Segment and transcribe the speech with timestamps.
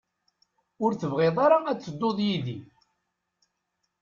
[0.83, 2.57] Ur tebɣiḍ ara ad tedduḍ yid-i.